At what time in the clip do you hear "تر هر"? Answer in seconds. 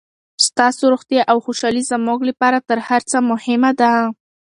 2.69-3.01